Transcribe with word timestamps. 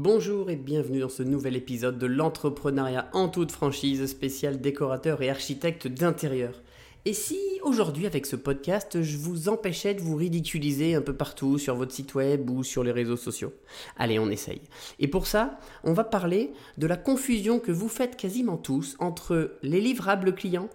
Bonjour 0.00 0.48
et 0.48 0.54
bienvenue 0.54 1.00
dans 1.00 1.08
ce 1.08 1.24
nouvel 1.24 1.56
épisode 1.56 1.98
de 1.98 2.06
l'entrepreneuriat 2.06 3.10
en 3.14 3.28
toute 3.28 3.50
franchise 3.50 4.06
spécial 4.06 4.60
décorateur 4.60 5.22
et 5.22 5.28
architecte 5.28 5.88
d'intérieur. 5.88 6.62
Et 7.04 7.12
si 7.12 7.36
aujourd'hui 7.64 8.06
avec 8.06 8.24
ce 8.24 8.36
podcast 8.36 9.02
je 9.02 9.16
vous 9.16 9.48
empêchais 9.48 9.94
de 9.94 10.00
vous 10.00 10.14
ridiculiser 10.14 10.94
un 10.94 11.00
peu 11.00 11.14
partout 11.14 11.58
sur 11.58 11.74
votre 11.74 11.90
site 11.90 12.14
web 12.14 12.48
ou 12.48 12.62
sur 12.62 12.84
les 12.84 12.92
réseaux 12.92 13.16
sociaux? 13.16 13.52
Allez, 13.96 14.20
on 14.20 14.30
essaye. 14.30 14.60
Et 15.00 15.08
pour 15.08 15.26
ça, 15.26 15.58
on 15.82 15.94
va 15.94 16.04
parler 16.04 16.52
de 16.76 16.86
la 16.86 16.96
confusion 16.96 17.58
que 17.58 17.72
vous 17.72 17.88
faites 17.88 18.16
quasiment 18.16 18.56
tous 18.56 18.94
entre 19.00 19.58
les 19.62 19.80
livrables 19.80 20.32
clients 20.32 20.70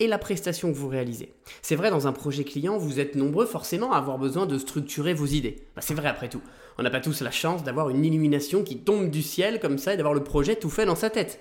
et 0.00 0.08
la 0.08 0.18
prestation 0.18 0.72
que 0.72 0.76
vous 0.76 0.88
réalisez. 0.88 1.32
C'est 1.62 1.76
vrai, 1.76 1.90
dans 1.90 2.08
un 2.08 2.12
projet 2.12 2.42
client, 2.42 2.76
vous 2.76 2.98
êtes 2.98 3.14
nombreux 3.14 3.46
forcément 3.46 3.92
à 3.92 3.98
avoir 3.98 4.18
besoin 4.18 4.46
de 4.46 4.58
structurer 4.58 5.14
vos 5.14 5.26
idées. 5.26 5.68
Bah, 5.76 5.82
c'est 5.82 5.94
vrai 5.94 6.08
après 6.08 6.28
tout. 6.28 6.42
On 6.78 6.82
n'a 6.82 6.90
pas 6.90 7.00
tous 7.00 7.20
la 7.20 7.30
chance 7.30 7.62
d'avoir 7.62 7.90
une 7.90 8.04
illumination 8.04 8.64
qui 8.64 8.78
tombe 8.78 9.10
du 9.10 9.22
ciel 9.22 9.60
comme 9.60 9.78
ça 9.78 9.94
et 9.94 9.96
d'avoir 9.96 10.14
le 10.14 10.24
projet 10.24 10.56
tout 10.56 10.70
fait 10.70 10.86
dans 10.86 10.96
sa 10.96 11.10
tête. 11.10 11.40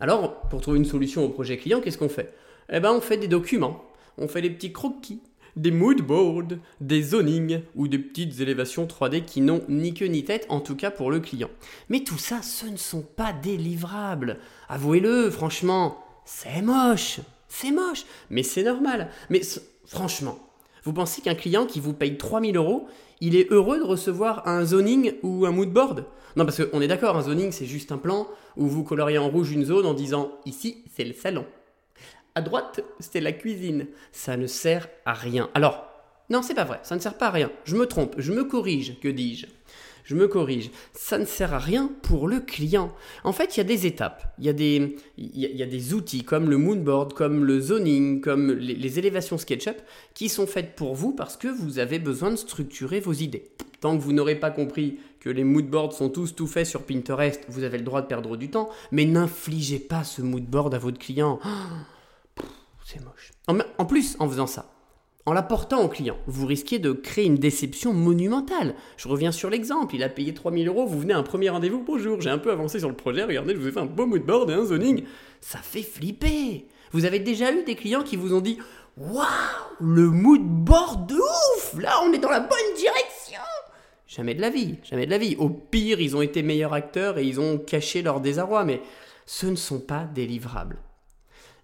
Alors, 0.00 0.40
pour 0.48 0.60
trouver 0.60 0.78
une 0.78 0.84
solution 0.84 1.24
au 1.24 1.28
projet 1.28 1.56
client, 1.56 1.80
qu'est-ce 1.80 1.98
qu'on 1.98 2.08
fait? 2.08 2.34
Eh 2.72 2.80
ben, 2.80 2.92
on 2.92 3.00
fait 3.00 3.16
des 3.16 3.28
documents, 3.28 3.84
on 4.18 4.26
fait 4.26 4.42
des 4.42 4.50
petits 4.50 4.72
croquis, 4.72 5.20
des 5.56 5.70
mood 5.70 6.00
boards, 6.02 6.58
des 6.80 7.02
zonings 7.02 7.60
ou 7.76 7.86
des 7.86 7.98
petites 7.98 8.40
élévations 8.40 8.86
3D 8.86 9.24
qui 9.24 9.40
n'ont 9.40 9.62
ni 9.68 9.94
queue 9.94 10.06
ni 10.06 10.24
tête, 10.24 10.46
en 10.48 10.60
tout 10.60 10.74
cas 10.74 10.90
pour 10.90 11.10
le 11.10 11.20
client. 11.20 11.50
Mais 11.88 12.00
tout 12.00 12.18
ça, 12.18 12.42
ce 12.42 12.66
ne 12.66 12.76
sont 12.76 13.02
pas 13.02 13.32
des 13.32 13.56
livrables. 13.56 14.38
Avouez-le, 14.68 15.30
franchement, 15.30 16.04
c'est 16.24 16.62
moche. 16.62 17.20
C'est 17.48 17.70
moche, 17.70 18.04
mais 18.30 18.42
c'est 18.42 18.64
normal. 18.64 19.10
Mais 19.30 19.42
franchement, 19.86 20.38
vous 20.84 20.92
pensez 20.92 21.22
qu'un 21.22 21.34
client 21.34 21.66
qui 21.66 21.80
vous 21.80 21.94
paye 21.94 22.16
3000 22.16 22.56
euros, 22.56 22.86
il 23.20 23.36
est 23.36 23.50
heureux 23.50 23.78
de 23.78 23.84
recevoir 23.84 24.46
un 24.46 24.64
zoning 24.64 25.14
ou 25.22 25.46
un 25.46 25.50
moodboard 25.50 26.04
Non, 26.36 26.44
parce 26.44 26.64
qu'on 26.64 26.80
est 26.80 26.88
d'accord, 26.88 27.16
un 27.16 27.22
zoning 27.22 27.52
c'est 27.52 27.66
juste 27.66 27.90
un 27.90 27.98
plan 27.98 28.28
où 28.56 28.66
vous 28.66 28.84
coloriez 28.84 29.18
en 29.18 29.28
rouge 29.28 29.52
une 29.52 29.64
zone 29.64 29.86
en 29.86 29.94
disant 29.94 30.32
ici 30.44 30.84
c'est 30.94 31.04
le 31.04 31.14
salon. 31.14 31.46
À 32.34 32.42
droite, 32.42 32.80
c'est 32.98 33.20
la 33.20 33.32
cuisine. 33.32 33.86
Ça 34.10 34.36
ne 34.36 34.46
sert 34.46 34.88
à 35.06 35.14
rien. 35.14 35.48
Alors, 35.54 35.86
non, 36.30 36.42
c'est 36.42 36.54
pas 36.54 36.64
vrai, 36.64 36.80
ça 36.82 36.96
ne 36.96 37.00
sert 37.00 37.16
pas 37.16 37.28
à 37.28 37.30
rien. 37.30 37.50
Je 37.64 37.76
me 37.76 37.86
trompe, 37.86 38.16
je 38.18 38.32
me 38.32 38.44
corrige, 38.44 38.98
que 39.00 39.08
dis-je 39.08 39.46
je 40.04 40.14
me 40.14 40.28
corrige. 40.28 40.70
Ça 40.92 41.18
ne 41.18 41.24
sert 41.24 41.54
à 41.54 41.58
rien 41.58 41.90
pour 42.02 42.28
le 42.28 42.40
client. 42.40 42.92
En 43.24 43.32
fait, 43.32 43.56
il 43.56 43.58
y 43.58 43.60
a 43.60 43.64
des 43.64 43.86
étapes. 43.86 44.34
Il 44.38 44.44
y 44.44 44.48
a 44.48 44.52
des, 44.52 44.96
il 45.16 45.38
y 45.38 45.62
a, 45.62 45.66
des 45.66 45.94
outils 45.94 46.24
comme 46.24 46.50
le 46.50 46.58
moonboard, 46.58 47.14
comme 47.14 47.44
le 47.44 47.60
zoning, 47.60 48.20
comme 48.20 48.52
les, 48.52 48.98
élévations 48.98 49.38
SketchUp 49.38 49.76
qui 50.12 50.28
sont 50.28 50.46
faites 50.46 50.76
pour 50.76 50.94
vous 50.94 51.12
parce 51.12 51.36
que 51.36 51.48
vous 51.48 51.78
avez 51.78 51.98
besoin 51.98 52.30
de 52.30 52.36
structurer 52.36 53.00
vos 53.00 53.14
idées. 53.14 53.50
Tant 53.80 53.96
que 53.96 54.02
vous 54.02 54.12
n'aurez 54.12 54.36
pas 54.36 54.50
compris 54.50 54.98
que 55.20 55.30
les 55.30 55.44
moodboards 55.44 55.94
sont 55.94 56.10
tous 56.10 56.34
tout 56.34 56.46
faits 56.46 56.66
sur 56.66 56.82
Pinterest, 56.82 57.42
vous 57.48 57.64
avez 57.64 57.78
le 57.78 57.84
droit 57.84 58.02
de 58.02 58.06
perdre 58.06 58.36
du 58.36 58.50
temps, 58.50 58.68
mais 58.92 59.06
n'infligez 59.06 59.78
pas 59.78 60.04
ce 60.04 60.22
moodboard 60.22 60.74
à 60.74 60.78
votre 60.78 60.98
client. 60.98 61.40
C'est 62.84 63.02
moche. 63.02 63.32
en 63.48 63.86
plus, 63.86 64.16
en 64.18 64.28
faisant 64.28 64.46
ça, 64.46 64.73
en 65.26 65.32
l'apportant 65.32 65.82
au 65.82 65.88
client, 65.88 66.18
vous 66.26 66.46
risquez 66.46 66.78
de 66.78 66.92
créer 66.92 67.24
une 67.24 67.36
déception 67.36 67.94
monumentale. 67.94 68.74
Je 68.98 69.08
reviens 69.08 69.32
sur 69.32 69.48
l'exemple, 69.48 69.94
il 69.94 70.02
a 70.02 70.10
payé 70.10 70.34
3000 70.34 70.68
euros, 70.68 70.86
vous 70.86 71.00
venez 71.00 71.14
à 71.14 71.18
un 71.18 71.22
premier 71.22 71.48
rendez-vous, 71.48 71.82
bonjour, 71.82 72.20
j'ai 72.20 72.30
un 72.30 72.38
peu 72.38 72.52
avancé 72.52 72.78
sur 72.78 72.90
le 72.90 72.94
projet, 72.94 73.24
regardez, 73.24 73.54
je 73.54 73.60
vous 73.60 73.68
ai 73.68 73.72
fait 73.72 73.80
un 73.80 73.86
beau 73.86 74.06
moodboard 74.06 74.50
et 74.50 74.54
un 74.54 74.64
zoning. 74.64 75.04
Ça 75.40 75.60
fait 75.60 75.82
flipper. 75.82 76.66
Vous 76.92 77.06
avez 77.06 77.20
déjà 77.20 77.52
eu 77.52 77.64
des 77.64 77.74
clients 77.74 78.02
qui 78.02 78.16
vous 78.16 78.34
ont 78.34 78.40
dit 78.40 78.58
Waouh, 78.96 79.24
le 79.80 80.10
moodboard 80.10 81.08
de 81.08 81.16
ouf 81.16 81.74
Là, 81.80 82.00
on 82.04 82.12
est 82.12 82.18
dans 82.18 82.30
la 82.30 82.40
bonne 82.40 82.74
direction 82.76 83.40
Jamais 84.06 84.34
de 84.34 84.40
la 84.42 84.50
vie, 84.50 84.76
jamais 84.84 85.06
de 85.06 85.10
la 85.10 85.18
vie. 85.18 85.36
Au 85.38 85.48
pire, 85.48 86.00
ils 86.00 86.16
ont 86.16 86.22
été 86.22 86.42
meilleurs 86.42 86.74
acteurs 86.74 87.18
et 87.18 87.24
ils 87.24 87.40
ont 87.40 87.58
caché 87.58 88.02
leur 88.02 88.20
désarroi, 88.20 88.64
mais 88.64 88.80
ce 89.26 89.46
ne 89.46 89.56
sont 89.56 89.80
pas 89.80 90.04
des 90.04 90.26
livrables. 90.26 90.78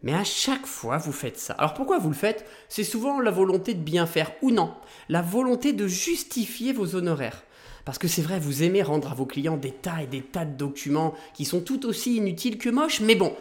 Mais 0.03 0.15
à 0.15 0.25
chaque 0.25 0.67
fois, 0.67 0.97
vous 0.97 1.13
faites 1.13 1.39
ça. 1.39 1.53
Alors 1.55 1.75
pourquoi 1.75 1.99
vous 1.99 2.09
le 2.09 2.15
faites? 2.15 2.47
C'est 2.69 2.85
souvent 2.85 3.21
la 3.21 3.31
volonté 3.31 3.75
de 3.75 3.83
bien 3.83 4.07
faire 4.07 4.33
ou 4.43 4.51
non, 4.51 4.75
la 5.09 5.23
volonté 5.23 5.73
de 5.73 5.87
justifier 5.87 6.73
vos 6.73 6.95
honoraires. 6.95 7.43
Parce 7.85 7.99
que 7.99 8.09
c'est 8.09 8.23
vrai, 8.23 8.39
vous 8.39 8.63
aimez 8.63 8.83
rendre 8.83 9.11
à 9.11 9.15
vos 9.15 9.27
clients 9.27 9.57
des 9.57 9.73
tas 9.73 10.03
et 10.03 10.07
des 10.07 10.23
tas 10.23 10.45
de 10.45 10.57
documents 10.57 11.15
qui 11.35 11.45
sont 11.45 11.61
tout 11.61 11.87
aussi 11.87 12.17
inutiles 12.17 12.59
que 12.59 12.71
moches, 12.71 13.01
mais 13.01 13.15
bon, 13.15 13.35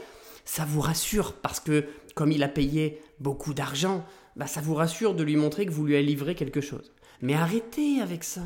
ça 0.45 0.65
vous 0.65 0.81
rassure 0.81 1.33
parce 1.33 1.59
que 1.59 1.85
comme 2.15 2.31
il 2.31 2.43
a 2.43 2.47
payé 2.49 3.01
beaucoup 3.19 3.53
d'argent, 3.53 4.03
bah 4.35 4.47
ça 4.47 4.61
vous 4.61 4.75
rassure 4.75 5.13
de 5.13 5.23
lui 5.23 5.35
montrer 5.35 5.65
que 5.65 5.71
vous 5.71 5.85
lui 5.85 5.95
avez 5.95 6.03
livré 6.03 6.35
quelque 6.35 6.61
chose. 6.61 6.91
Mais 7.21 7.33
arrêtez 7.33 8.01
avec 8.01 8.23
ça. 8.23 8.41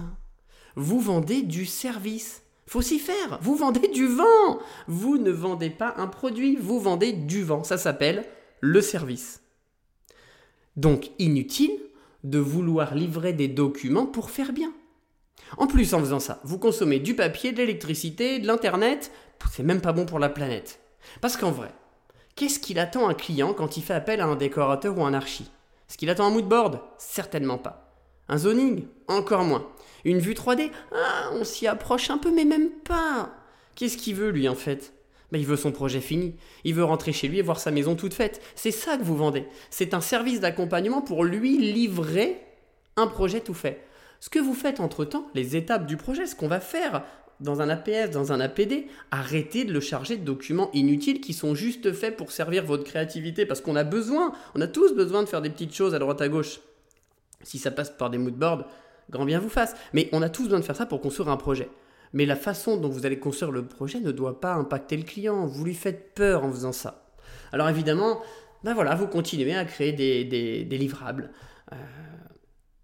Vous 0.75 0.99
vendez 0.99 1.43
du 1.43 1.65
service. 1.65 2.43
Faut 2.65 2.81
s'y 2.81 2.99
faire. 2.99 3.39
Vous 3.41 3.55
vendez 3.55 3.87
du 3.89 4.07
vent. 4.07 4.59
Vous 4.87 5.17
ne 5.17 5.31
vendez 5.31 5.69
pas 5.69 5.93
un 5.97 6.07
produit, 6.07 6.55
vous 6.55 6.79
vendez 6.79 7.13
du 7.13 7.43
vent. 7.43 7.63
Ça 7.63 7.77
s'appelle 7.77 8.25
le 8.61 8.81
service. 8.81 9.41
Donc 10.75 11.11
inutile 11.19 11.77
de 12.23 12.39
vouloir 12.39 12.95
livrer 12.95 13.33
des 13.33 13.47
documents 13.47 14.05
pour 14.05 14.29
faire 14.29 14.53
bien. 14.53 14.73
En 15.57 15.67
plus, 15.67 15.93
en 15.93 15.99
faisant 15.99 16.19
ça, 16.19 16.39
vous 16.43 16.57
consommez 16.57 16.99
du 16.99 17.15
papier, 17.15 17.51
de 17.51 17.57
l'électricité, 17.57 18.39
de 18.39 18.47
l'internet. 18.47 19.11
C'est 19.51 19.63
même 19.63 19.81
pas 19.81 19.93
bon 19.93 20.05
pour 20.05 20.19
la 20.19 20.29
planète. 20.29 20.79
Parce 21.21 21.37
qu'en 21.37 21.51
vrai, 21.51 21.71
qu'est-ce 22.35 22.59
qu'il 22.59 22.79
attend 22.79 23.09
un 23.09 23.13
client 23.13 23.53
quand 23.53 23.77
il 23.77 23.83
fait 23.83 23.93
appel 23.93 24.21
à 24.21 24.25
un 24.25 24.35
décorateur 24.35 24.97
ou 24.97 25.03
un 25.03 25.13
archi? 25.13 25.43
Est-ce 25.89 25.97
qu'il 25.97 26.09
attend 26.09 26.25
un 26.25 26.31
moodboard 26.31 26.79
Certainement 26.97 27.57
pas. 27.57 27.82
Un 28.29 28.37
zoning 28.37 28.85
Encore 29.07 29.43
moins. 29.43 29.67
Une 30.05 30.19
vue 30.19 30.33
3D 30.33 30.71
Ah, 30.93 31.29
on 31.33 31.43
s'y 31.43 31.67
approche 31.67 32.09
un 32.09 32.17
peu, 32.17 32.31
mais 32.31 32.45
même 32.45 32.69
pas. 32.69 33.31
Qu'est-ce 33.75 33.97
qu'il 33.97 34.15
veut, 34.15 34.29
lui, 34.29 34.47
en 34.47 34.55
fait? 34.55 34.93
Ben, 35.31 35.39
Il 35.39 35.45
veut 35.45 35.57
son 35.57 35.71
projet 35.71 36.01
fini. 36.01 36.35
Il 36.63 36.75
veut 36.75 36.83
rentrer 36.83 37.11
chez 37.11 37.27
lui 37.27 37.39
et 37.39 37.41
voir 37.41 37.59
sa 37.59 37.71
maison 37.71 37.95
toute 37.95 38.13
faite. 38.13 38.41
C'est 38.55 38.71
ça 38.71 38.97
que 38.97 39.03
vous 39.03 39.17
vendez. 39.17 39.45
C'est 39.69 39.93
un 39.93 40.01
service 40.01 40.39
d'accompagnement 40.39 41.01
pour 41.01 41.23
lui 41.23 41.57
livrer 41.57 42.39
un 42.95 43.07
projet 43.07 43.41
tout 43.41 43.53
fait. 43.53 43.83
Ce 44.19 44.29
que 44.29 44.39
vous 44.39 44.53
faites 44.53 44.79
entre-temps, 44.79 45.27
les 45.33 45.55
étapes 45.55 45.85
du 45.85 45.97
projet, 45.97 46.27
ce 46.27 46.35
qu'on 46.35 46.47
va 46.47 46.59
faire 46.59 47.03
dans 47.39 47.61
un 47.61 47.69
APS, 47.69 48.11
dans 48.11 48.31
un 48.31 48.39
APD, 48.39 48.87
arrêtez 49.11 49.65
de 49.65 49.73
le 49.73 49.81
charger 49.81 50.15
de 50.15 50.23
documents 50.23 50.69
inutiles 50.73 51.19
qui 51.19 51.33
sont 51.33 51.55
juste 51.55 51.91
faits 51.91 52.15
pour 52.15 52.31
servir 52.31 52.63
votre 52.63 52.83
créativité 52.83 53.45
parce 53.45 53.59
qu'on 53.59 53.75
a 53.75 53.83
besoin, 53.83 54.31
on 54.55 54.61
a 54.61 54.67
tous 54.67 54.93
besoin 54.93 55.23
de 55.23 55.27
faire 55.27 55.41
des 55.41 55.49
petites 55.49 55.75
choses 55.75 55.93
à 55.93 55.99
droite 55.99 56.21
à 56.21 56.29
gauche. 56.29 56.59
Si 57.43 57.59
ça 57.59 57.71
passe 57.71 57.89
par 57.91 58.09
des 58.09 58.17
moodboards, 58.17 58.67
grand 59.09 59.25
bien 59.25 59.39
vous 59.39 59.49
fasse. 59.49 59.75
Mais 59.93 60.09
on 60.11 60.21
a 60.21 60.29
tous 60.29 60.43
besoin 60.43 60.59
de 60.59 60.65
faire 60.65 60.75
ça 60.75 60.85
pour 60.85 61.01
construire 61.01 61.29
un 61.29 61.37
projet. 61.37 61.69
Mais 62.13 62.25
la 62.25 62.35
façon 62.35 62.77
dont 62.77 62.89
vous 62.89 63.05
allez 63.05 63.19
construire 63.19 63.51
le 63.51 63.65
projet 63.65 63.99
ne 63.99 64.11
doit 64.11 64.39
pas 64.39 64.53
impacter 64.53 64.97
le 64.97 65.03
client. 65.03 65.45
Vous 65.45 65.65
lui 65.65 65.73
faites 65.73 66.13
peur 66.13 66.43
en 66.43 66.51
faisant 66.51 66.71
ça. 66.71 67.07
Alors 67.51 67.69
évidemment, 67.69 68.21
ben 68.63 68.73
voilà, 68.73 68.95
vous 68.95 69.07
continuez 69.07 69.55
à 69.55 69.65
créer 69.65 69.93
des, 69.93 70.77
livrables. 70.77 71.31
Euh, 71.71 71.75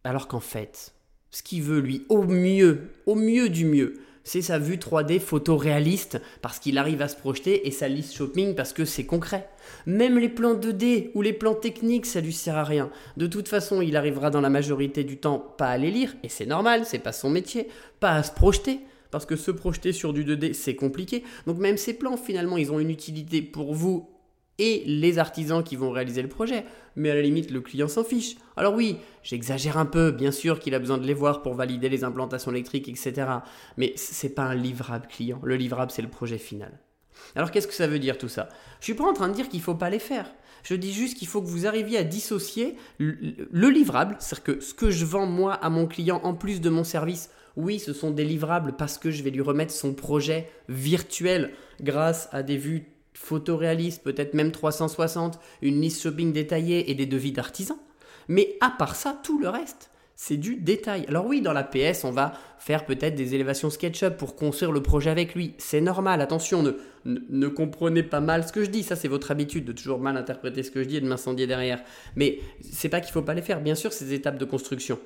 alors 0.03 0.27
qu'en 0.27 0.39
fait, 0.39 0.93
ce 1.31 1.43
qu'il 1.43 1.61
veut, 1.61 1.79
lui, 1.79 2.05
au 2.09 2.23
mieux, 2.23 2.89
au 3.05 3.15
mieux 3.15 3.49
du 3.49 3.65
mieux, 3.65 3.93
c'est 4.29 4.44
sa 4.44 4.59
vue 4.59 4.78
3D 4.78 5.19
photoréaliste 5.19 6.22
parce 6.44 6.59
qu'il 6.59 6.78
arrive 6.78 7.01
à 7.01 7.07
se 7.07 7.16
projeter 7.16 7.67
et 7.67 7.72
sa 7.72 7.88
liste 7.88 8.13
shopping 8.13 8.53
parce 8.53 8.73
que 8.73 8.85
c'est 8.85 9.07
concret. 9.07 9.50
Même 9.88 10.19
les 10.19 10.29
plans 10.29 10.53
2D 10.53 11.09
ou 11.16 11.23
les 11.23 11.34
plans 11.34 11.56
techniques, 11.56 12.06
ça 12.06 12.22
lui 12.22 12.31
sert 12.31 12.56
à 12.56 12.63
rien. 12.63 12.91
De 13.18 13.25
toute 13.25 13.47
façon, 13.47 13.81
il 13.81 13.97
arrivera 13.97 14.29
dans 14.29 14.39
la 14.39 14.51
majorité 14.51 15.03
du 15.03 15.18
temps 15.18 15.39
pas 15.39 15.69
à 15.69 15.78
les 15.79 15.89
lire 15.89 16.16
et 16.22 16.29
c'est 16.29 16.45
normal, 16.45 16.84
c'est 16.85 17.00
pas 17.00 17.12
son 17.12 17.31
métier, 17.31 17.69
pas 18.00 18.12
à 18.12 18.22
se 18.22 18.31
projeter 18.31 18.81
parce 19.09 19.25
que 19.25 19.35
se 19.35 19.50
projeter 19.50 19.94
sur 19.94 20.13
du 20.13 20.23
2D, 20.23 20.53
c'est 20.53 20.75
compliqué. 20.75 21.23
Donc 21.47 21.57
même 21.57 21.78
ces 21.78 21.95
plans, 21.95 22.16
finalement, 22.16 22.57
ils 22.57 22.72
ont 22.72 22.79
une 22.79 22.91
utilité 22.91 23.41
pour 23.41 23.73
vous 23.73 24.07
et 24.59 24.83
les 24.85 25.17
artisans 25.17 25.63
qui 25.63 25.75
vont 25.75 25.89
réaliser 25.89 26.21
le 26.21 26.27
projet. 26.27 26.65
Mais 26.95 27.09
à 27.09 27.15
la 27.15 27.21
limite, 27.21 27.49
le 27.49 27.61
client 27.61 27.87
s'en 27.87 28.03
fiche. 28.03 28.35
Alors 28.57 28.75
oui, 28.75 28.97
j'exagère 29.23 29.77
un 29.77 29.85
peu, 29.85 30.11
bien 30.11 30.31
sûr 30.31 30.59
qu'il 30.59 30.75
a 30.75 30.79
besoin 30.79 30.97
de 30.97 31.07
les 31.07 31.13
voir 31.13 31.41
pour 31.41 31.55
valider 31.55 31.89
les 31.89 32.03
implantations 32.03 32.51
électriques, 32.51 32.89
etc. 32.89 33.27
Mais 33.77 33.93
c'est 33.95 34.35
pas 34.35 34.43
un 34.43 34.55
livrable 34.55 35.07
client. 35.07 35.39
Le 35.43 35.55
livrable, 35.55 35.91
c'est 35.91 36.01
le 36.01 36.09
projet 36.09 36.38
final. 36.38 36.77
Alors 37.35 37.51
qu'est-ce 37.51 37.67
que 37.67 37.73
ça 37.73 37.88
veut 37.88 38.00
dire 38.00 38.17
tout 38.17 38.29
ça? 38.29 38.50
Je 38.79 38.85
suis 38.85 38.94
pas 38.94 39.06
en 39.06 39.13
train 39.13 39.29
de 39.29 39.33
dire 39.33 39.50
qu'il 39.50 39.61
faut 39.61 39.75
pas 39.75 39.89
les 39.89 40.00
faire. 40.00 40.31
Je 40.63 40.75
dis 40.75 40.94
juste 40.94 41.17
qu'il 41.17 41.27
faut 41.27 41.41
que 41.41 41.47
vous 41.47 41.67
arriviez 41.67 41.97
à 41.97 42.03
dissocier 42.03 42.75
le 42.97 43.69
livrable, 43.69 44.17
c'est-à-dire 44.19 44.44
que 44.44 44.59
ce 44.59 44.73
que 44.73 44.91
je 44.91 45.05
vends 45.05 45.25
moi 45.25 45.53
à 45.53 45.69
mon 45.69 45.88
client 45.88 46.19
en 46.23 46.33
plus 46.33 46.59
de 46.59 46.69
mon 46.69 46.83
service, 46.83 47.29
oui, 47.55 47.79
ce 47.79 47.94
sont 47.94 48.12
des 48.12 48.25
livrables 48.25 48.73
parce 48.77 48.97
que 48.97 49.09
je 49.12 49.23
vais 49.23 49.31
lui 49.31 49.41
remettre 49.41 49.73
son 49.73 49.94
projet 49.94 50.50
virtuel 50.67 51.51
grâce 51.81 52.29
à 52.31 52.44
des 52.44 52.57
vues 52.57 52.88
photoréaliste, 53.13 54.03
peut-être 54.03 54.33
même 54.33 54.51
360, 54.51 55.39
une 55.61 55.81
liste 55.81 56.01
shopping 56.01 56.31
détaillée 56.31 56.89
et 56.91 56.95
des 56.95 57.06
devis 57.06 57.31
d'artisans. 57.31 57.77
Mais 58.27 58.57
à 58.61 58.69
part 58.69 58.95
ça, 58.95 59.19
tout 59.23 59.39
le 59.39 59.50
reste, 59.50 59.89
c'est 60.15 60.38
du 60.38 60.57
détail. 60.57 61.06
Alors 61.07 61.25
oui, 61.25 61.41
dans 61.41 61.53
la 61.53 61.63
PS, 61.63 62.03
on 62.03 62.11
va 62.11 62.33
faire 62.57 62.85
peut-être 62.85 63.15
des 63.15 63.35
élévations 63.35 63.69
SketchUp 63.69 64.17
pour 64.17 64.35
construire 64.35 64.71
le 64.71 64.83
projet 64.83 65.09
avec 65.09 65.33
lui. 65.33 65.53
C'est 65.57 65.81
normal, 65.81 66.21
attention, 66.21 66.61
ne, 66.61 66.73
ne, 67.06 67.47
comprenez 67.47 68.03
pas 68.03 68.19
mal 68.19 68.45
ce 68.45 68.51
que 68.51 68.63
je 68.63 68.69
dis. 68.69 68.83
Ça, 68.83 68.95
c'est 68.95 69.07
votre 69.07 69.31
habitude 69.31 69.65
de 69.65 69.71
toujours 69.71 70.00
mal 70.00 70.17
interpréter 70.17 70.62
ce 70.62 70.71
que 70.71 70.83
je 70.83 70.89
dis 70.89 70.97
et 70.97 71.01
de 71.01 71.07
m'incendier 71.07 71.47
derrière. 71.47 71.81
Mais 72.15 72.39
c'est 72.69 72.89
pas 72.89 73.00
qu'il 73.00 73.13
faut 73.13 73.21
pas 73.21 73.33
les 73.33 73.41
faire, 73.41 73.62
bien 73.62 73.75
sûr, 73.75 73.94
ces 73.94 74.13
étapes 74.13 74.38
de 74.38 74.45
construction. 74.45 75.00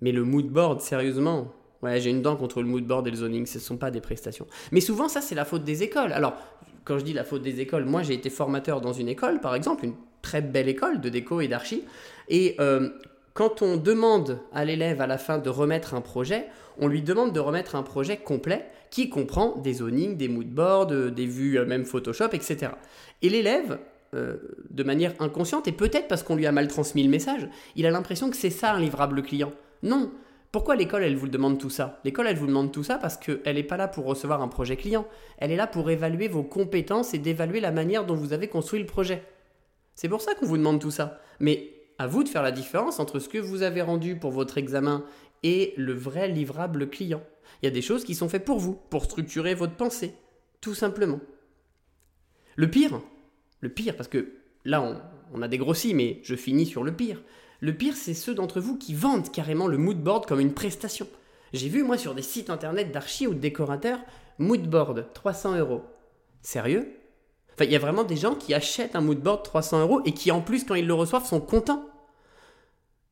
Mais 0.00 0.12
le 0.12 0.22
mood 0.22 0.46
board, 0.46 0.80
sérieusement, 0.80 1.52
Ouais, 1.84 2.00
j'ai 2.00 2.08
une 2.08 2.22
dent 2.22 2.34
contre 2.34 2.62
le 2.62 2.66
mood 2.66 2.82
board 2.82 3.06
et 3.06 3.10
le 3.10 3.16
zoning, 3.16 3.44
ce 3.44 3.58
ne 3.58 3.62
sont 3.62 3.76
pas 3.76 3.90
des 3.90 4.00
prestations. 4.00 4.46
Mais 4.72 4.80
souvent, 4.80 5.06
ça, 5.06 5.20
c'est 5.20 5.34
la 5.34 5.44
faute 5.44 5.64
des 5.64 5.82
écoles. 5.82 6.12
Alors, 6.12 6.34
quand 6.84 6.98
je 6.98 7.04
dis 7.04 7.12
la 7.12 7.24
faute 7.24 7.42
des 7.42 7.60
écoles, 7.60 7.84
moi, 7.84 8.02
j'ai 8.02 8.14
été 8.14 8.30
formateur 8.30 8.80
dans 8.80 8.92
une 8.92 9.08
école, 9.08 9.40
par 9.40 9.54
exemple, 9.54 9.84
une 9.84 9.94
très 10.22 10.42
belle 10.42 10.68
école 10.68 11.00
de 11.00 11.08
déco 11.08 11.40
et 11.40 11.48
d'archi. 11.48 11.84
Et 12.28 12.56
euh, 12.60 12.90
quand 13.32 13.62
on 13.62 13.76
demande 13.76 14.38
à 14.52 14.64
l'élève 14.64 15.00
à 15.00 15.06
la 15.06 15.18
fin 15.18 15.38
de 15.38 15.48
remettre 15.48 15.94
un 15.94 16.00
projet, 16.00 16.46
on 16.78 16.88
lui 16.88 17.02
demande 17.02 17.32
de 17.32 17.40
remettre 17.40 17.74
un 17.76 17.82
projet 17.82 18.16
complet 18.16 18.66
qui 18.90 19.08
comprend 19.08 19.56
des 19.58 19.74
zonings, 19.74 20.16
des 20.16 20.28
moodboards, 20.28 20.92
euh, 20.92 21.10
des 21.10 21.26
vues, 21.26 21.58
euh, 21.58 21.64
même 21.64 21.84
Photoshop, 21.84 22.30
etc. 22.32 22.72
Et 23.22 23.28
l'élève, 23.28 23.78
de 24.70 24.84
manière 24.84 25.12
inconsciente, 25.18 25.66
et 25.66 25.72
peut-être 25.72 26.06
parce 26.06 26.22
qu'on 26.22 26.36
lui 26.36 26.46
a 26.46 26.52
mal 26.52 26.68
transmis 26.68 27.02
le 27.02 27.10
message, 27.10 27.48
il 27.74 27.84
a 27.84 27.90
l'impression 27.90 28.30
que 28.30 28.36
c'est 28.36 28.48
ça 28.48 28.72
un 28.72 28.78
livrable 28.78 29.22
client. 29.22 29.52
Non, 29.82 30.12
pourquoi 30.54 30.76
l'école, 30.76 31.02
elle 31.02 31.16
vous 31.16 31.26
demande 31.26 31.58
tout 31.58 31.68
ça? 31.68 31.98
L'école, 32.04 32.28
elle 32.28 32.36
vous 32.36 32.46
demande 32.46 32.70
tout 32.70 32.84
ça 32.84 32.96
parce 32.96 33.16
qu'elle 33.16 33.56
n'est 33.56 33.64
pas 33.64 33.76
là 33.76 33.88
pour 33.88 34.04
recevoir 34.04 34.40
un 34.40 34.46
projet 34.46 34.76
client. 34.76 35.04
Elle 35.38 35.50
est 35.50 35.56
là 35.56 35.66
pour 35.66 35.90
évaluer 35.90 36.28
vos 36.28 36.44
compétences 36.44 37.12
et 37.12 37.18
d'évaluer 37.18 37.58
la 37.58 37.72
manière 37.72 38.06
dont 38.06 38.14
vous 38.14 38.32
avez 38.32 38.46
construit 38.46 38.78
le 38.78 38.86
projet. 38.86 39.24
C'est 39.96 40.08
pour 40.08 40.20
ça 40.20 40.36
qu'on 40.36 40.46
vous 40.46 40.56
demande 40.56 40.80
tout 40.80 40.92
ça. 40.92 41.20
Mais 41.40 41.72
à 41.98 42.06
vous 42.06 42.22
de 42.22 42.28
faire 42.28 42.44
la 42.44 42.52
différence 42.52 43.00
entre 43.00 43.18
ce 43.18 43.28
que 43.28 43.38
vous 43.38 43.62
avez 43.62 43.82
rendu 43.82 44.14
pour 44.14 44.30
votre 44.30 44.56
examen 44.56 45.04
et 45.42 45.74
le 45.76 45.92
vrai 45.92 46.28
livrable 46.28 46.88
client. 46.88 47.24
Il 47.60 47.64
y 47.64 47.68
a 47.68 47.72
des 47.72 47.82
choses 47.82 48.04
qui 48.04 48.14
sont 48.14 48.28
faites 48.28 48.44
pour 48.44 48.60
vous, 48.60 48.78
pour 48.90 49.06
structurer 49.06 49.54
votre 49.54 49.74
pensée, 49.74 50.14
tout 50.60 50.74
simplement. 50.74 51.18
Le 52.54 52.70
pire, 52.70 53.00
le 53.58 53.70
pire, 53.70 53.96
parce 53.96 54.08
que 54.08 54.34
là 54.64 54.80
on, 54.80 55.00
on 55.36 55.42
a 55.42 55.48
dégrossi, 55.48 55.94
mais 55.94 56.20
je 56.22 56.36
finis 56.36 56.66
sur 56.66 56.84
le 56.84 56.92
pire. 56.92 57.24
Le 57.60 57.74
pire, 57.74 57.94
c'est 57.96 58.14
ceux 58.14 58.34
d'entre 58.34 58.60
vous 58.60 58.76
qui 58.76 58.94
vendent 58.94 59.30
carrément 59.30 59.66
le 59.66 59.78
moodboard 59.78 60.26
comme 60.26 60.40
une 60.40 60.54
prestation. 60.54 61.06
J'ai 61.52 61.68
vu, 61.68 61.82
moi, 61.82 61.96
sur 61.96 62.14
des 62.14 62.22
sites 62.22 62.50
internet 62.50 62.90
d'archi 62.90 63.26
ou 63.26 63.34
de 63.34 63.38
décorateurs, 63.38 64.00
moodboard, 64.38 65.12
300 65.14 65.56
euros. 65.56 65.82
Sérieux? 66.42 66.92
Enfin, 67.54 67.64
il 67.64 67.70
y 67.70 67.76
a 67.76 67.80
vraiment 67.80 68.02
des 68.02 68.16
gens 68.16 68.34
qui 68.34 68.52
achètent 68.52 68.96
un 68.96 69.00
moodboard 69.00 69.44
300 69.44 69.80
euros 69.82 70.00
et 70.04 70.12
qui, 70.12 70.32
en 70.32 70.40
plus, 70.40 70.64
quand 70.64 70.74
ils 70.74 70.86
le 70.86 70.94
reçoivent, 70.94 71.26
sont 71.26 71.40
contents. 71.40 71.88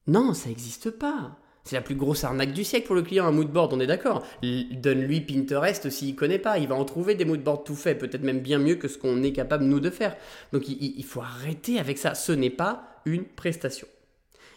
Non, 0.09 0.35
ça 0.35 0.49
n'existe 0.49 0.91
pas. 0.91 1.37
C'est 1.65 1.77
la 1.77 1.83
plus 1.83 1.95
grosse 1.95 2.25
arnaque 2.25 2.53
du 2.53 2.65
siècle 2.65 2.89
pour 2.89 2.97
le 2.97 3.03
client, 3.03 3.25
un 3.25 3.31
moodboard, 3.31 3.73
on 3.73 3.79
est 3.79 3.87
d'accord. 3.87 4.25
Donne-lui 4.43 5.21
Pinterest 5.21 5.89
s'il 5.91 6.17
connaît 6.17 6.41
pas, 6.41 6.59
il 6.59 6.67
va 6.67 6.75
en 6.75 6.85
trouver 6.85 7.15
des 7.15 7.25
moodboards 7.25 7.63
tout 7.63 7.77
faits, 7.77 7.99
peut-être 7.99 8.25
même 8.25 8.41
bien 8.41 8.59
mieux 8.59 8.75
que 8.75 8.89
ce 8.89 8.99
qu'on 8.99 9.23
est 9.23 9.33
capable 9.33 9.63
nous 9.65 9.79
de 9.79 9.91
faire. 9.91 10.17
Donc 10.53 10.69
il 10.69 11.05
faut 11.05 11.21
arrêter 11.21 11.79
avec 11.79 11.99
ça, 11.99 12.17
ce 12.17 12.33
n'est 12.33 12.51
pas 12.51 13.01
une 13.05 13.25
prestation. 13.25 13.87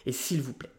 Et 0.06 0.12
s'il 0.12 0.40
vous 0.40 0.52
plaît, 0.52 0.70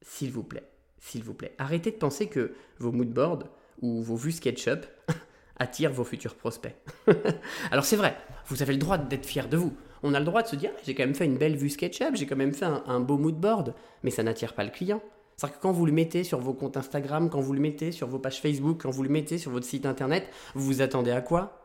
s'il 0.00 0.30
vous 0.30 0.44
plaît, 0.44 0.68
s'il 0.98 1.24
vous 1.24 1.34
plaît, 1.34 1.54
arrêtez 1.58 1.90
de 1.90 1.96
penser 1.96 2.28
que 2.28 2.54
vos 2.78 2.92
moodboards 2.92 3.48
ou 3.82 4.02
vos 4.02 4.16
vues 4.16 4.32
SketchUp 4.32 4.86
attirent 5.58 5.92
vos 5.92 6.04
futurs 6.04 6.36
prospects. 6.36 6.76
Alors 7.70 7.84
c'est 7.84 7.96
vrai, 7.96 8.16
vous 8.46 8.62
avez 8.62 8.72
le 8.72 8.78
droit 8.78 8.98
d'être 8.98 9.26
fier 9.26 9.48
de 9.48 9.56
vous. 9.56 9.74
On 10.04 10.14
a 10.14 10.20
le 10.20 10.24
droit 10.24 10.42
de 10.42 10.48
se 10.48 10.56
dire, 10.56 10.70
j'ai 10.84 10.94
quand 10.94 11.04
même 11.04 11.14
fait 11.14 11.24
une 11.24 11.38
belle 11.38 11.56
vue 11.56 11.70
SketchUp, 11.70 12.14
j'ai 12.14 12.26
quand 12.26 12.36
même 12.36 12.54
fait 12.54 12.64
un, 12.64 13.00
beau 13.00 13.18
moodboard, 13.18 13.74
mais 14.02 14.10
ça 14.10 14.22
n'attire 14.22 14.54
pas 14.54 14.64
le 14.64 14.70
client. 14.70 15.02
C'est-à-dire 15.36 15.58
que 15.58 15.62
quand 15.62 15.72
vous 15.72 15.86
le 15.86 15.92
mettez 15.92 16.24
sur 16.24 16.38
vos 16.38 16.54
comptes 16.54 16.76
Instagram, 16.76 17.30
quand 17.30 17.40
vous 17.40 17.52
le 17.52 17.60
mettez 17.60 17.90
sur 17.90 18.06
vos 18.06 18.18
pages 18.18 18.40
Facebook, 18.40 18.82
quand 18.82 18.90
vous 18.90 19.02
le 19.02 19.08
mettez 19.08 19.38
sur 19.38 19.50
votre 19.50 19.66
site 19.66 19.86
internet, 19.86 20.28
vous 20.54 20.64
vous 20.64 20.82
attendez 20.82 21.10
à 21.10 21.20
quoi? 21.20 21.58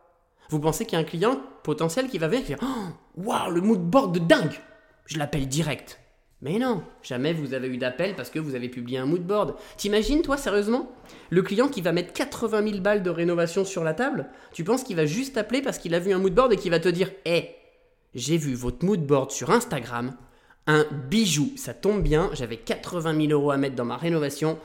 Vous 0.49 0.59
pensez 0.59 0.85
qu'il 0.85 0.97
y 0.97 1.01
a 1.01 1.03
un 1.03 1.07
client 1.07 1.41
potentiel 1.63 2.07
qui 2.07 2.17
va 2.17 2.27
venir 2.27 2.41
et 2.41 2.45
qui 2.45 2.53
va 2.53 2.59
dire 2.59 2.67
oh, 3.17 3.21
Waouh, 3.21 3.51
le 3.51 3.61
moodboard 3.61 4.13
de 4.13 4.19
dingue 4.19 4.59
Je 5.05 5.19
l'appelle 5.19 5.47
direct. 5.47 5.99
Mais 6.41 6.59
non, 6.59 6.83
jamais 7.01 7.33
vous 7.33 7.55
avez 7.55 7.67
eu 7.67 7.77
d'appel 7.77 8.15
parce 8.15 8.29
que 8.29 8.37
vous 8.37 8.53
avez 8.53 8.69
publié 8.69 8.99
un 8.99 9.07
moodboard. 9.07 9.55
T'imagines, 9.75 10.21
toi, 10.21 10.37
sérieusement? 10.37 10.91
Le 11.31 11.41
client 11.41 11.67
qui 11.67 11.81
va 11.81 11.91
mettre 11.91 12.13
80 12.13 12.63
000 12.69 12.81
balles 12.81 13.01
de 13.01 13.09
rénovation 13.09 13.65
sur 13.65 13.83
la 13.83 13.95
table, 13.95 14.29
tu 14.53 14.63
penses 14.63 14.83
qu'il 14.83 14.95
va 14.95 15.07
juste 15.07 15.37
appeler 15.37 15.63
parce 15.63 15.79
qu'il 15.79 15.95
a 15.95 15.99
vu 15.99 16.13
un 16.13 16.19
moodboard 16.19 16.53
et 16.53 16.57
qu'il 16.57 16.71
va 16.71 16.79
te 16.79 16.89
dire 16.89 17.11
Hé, 17.25 17.55
j'ai 18.13 18.37
vu 18.37 18.53
votre 18.53 18.85
moodboard 18.85 19.31
sur 19.31 19.49
Instagram, 19.49 20.15
un 20.67 20.85
bijou, 21.09 21.53
ça 21.55 21.73
tombe 21.73 22.03
bien, 22.03 22.29
j'avais 22.33 22.57
80 22.57 23.27
000 23.27 23.31
euros 23.31 23.51
à 23.51 23.57
mettre 23.57 23.75
dans 23.75 23.85
ma 23.85 23.97
rénovation, 23.97 24.59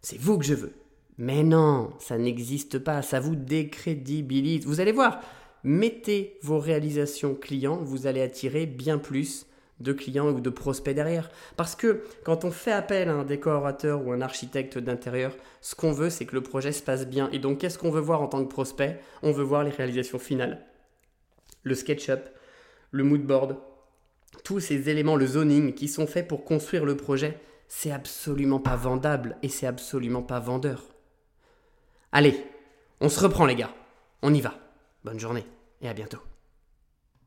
c'est 0.00 0.18
vous 0.18 0.38
que 0.38 0.46
je 0.46 0.54
veux. 0.54 0.72
Mais 1.18 1.42
non, 1.42 1.90
ça 1.98 2.16
n'existe 2.16 2.78
pas, 2.78 3.02
ça 3.02 3.20
vous 3.20 3.36
décrédibilise. 3.36 4.64
Vous 4.64 4.80
allez 4.80 4.92
voir, 4.92 5.20
mettez 5.62 6.38
vos 6.42 6.58
réalisations 6.58 7.34
clients, 7.34 7.80
vous 7.82 8.06
allez 8.06 8.22
attirer 8.22 8.64
bien 8.64 8.96
plus 8.96 9.46
de 9.82 9.92
clients 9.92 10.30
ou 10.30 10.40
de 10.40 10.50
prospects 10.50 10.94
derrière. 10.94 11.30
Parce 11.56 11.74
que 11.74 12.04
quand 12.24 12.44
on 12.44 12.50
fait 12.50 12.72
appel 12.72 13.08
à 13.08 13.14
un 13.14 13.24
décorateur 13.24 14.06
ou 14.06 14.12
un 14.12 14.20
architecte 14.20 14.78
d'intérieur, 14.78 15.36
ce 15.60 15.74
qu'on 15.74 15.92
veut, 15.92 16.10
c'est 16.10 16.24
que 16.24 16.34
le 16.34 16.42
projet 16.42 16.72
se 16.72 16.82
passe 16.82 17.06
bien. 17.06 17.28
Et 17.32 17.38
donc, 17.38 17.58
qu'est-ce 17.58 17.78
qu'on 17.78 17.90
veut 17.90 18.00
voir 18.00 18.22
en 18.22 18.28
tant 18.28 18.44
que 18.44 18.50
prospect? 18.50 19.00
On 19.22 19.32
veut 19.32 19.44
voir 19.44 19.64
les 19.64 19.70
réalisations 19.70 20.18
finales. 20.18 20.64
Le 21.62 21.74
SketchUp, 21.74 22.20
le 22.90 23.04
moodboard, 23.04 23.56
tous 24.44 24.60
ces 24.60 24.88
éléments, 24.88 25.16
le 25.16 25.26
zoning, 25.26 25.74
qui 25.74 25.88
sont 25.88 26.06
faits 26.06 26.28
pour 26.28 26.44
construire 26.44 26.84
le 26.84 26.96
projet, 26.96 27.38
c'est 27.68 27.92
absolument 27.92 28.60
pas 28.60 28.76
vendable 28.76 29.36
et 29.42 29.48
c'est 29.48 29.66
absolument 29.66 30.22
pas 30.22 30.40
vendeur. 30.40 30.84
Allez, 32.12 32.44
on 33.00 33.08
se 33.08 33.20
reprend 33.20 33.46
les 33.46 33.56
gars. 33.56 33.74
On 34.22 34.34
y 34.34 34.40
va. 34.40 34.54
Bonne 35.04 35.18
journée 35.18 35.46
et 35.80 35.88
à 35.88 35.94
bientôt. 35.94 36.31